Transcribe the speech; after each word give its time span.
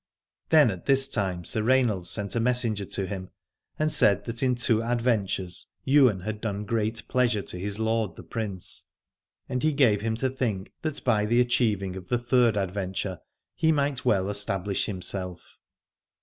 Then 0.49 0.71
at 0.71 0.87
this 0.87 1.07
time 1.07 1.45
Sir 1.45 1.61
Rainald 1.61 2.07
sent 2.07 2.35
a 2.35 2.39
messenger 2.39 2.85
to 2.85 3.05
him, 3.05 3.29
and 3.77 3.91
said 3.91 4.17
how 4.17 4.23
that 4.23 4.41
in 4.41 4.55
two 4.55 4.81
adventures 4.81 5.67
Ywain 5.87 6.21
had 6.21 6.41
done 6.41 6.65
great 6.65 7.07
pleasure 7.07 7.43
to 7.43 7.59
his 7.59 7.77
lord 7.77 8.15
the 8.15 8.23
Prince, 8.23 8.85
and 9.47 9.61
he 9.61 9.71
gave 9.73 10.01
him 10.01 10.15
to 10.15 10.31
think 10.31 10.71
that 10.81 11.03
by 11.03 11.27
the 11.27 11.39
achieving 11.39 11.95
of 11.95 12.07
the 12.07 12.17
third 12.17 12.57
adventure 12.57 13.19
he 13.55 13.71
might 13.71 14.03
well 14.03 14.27
establish 14.27 14.87
himself. 14.87 15.59